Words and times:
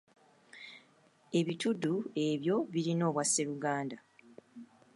Ebitudu 1.39 1.93
ebyo 2.29 2.55
birina 2.71 3.03
Obwasseruganda? 3.09 3.97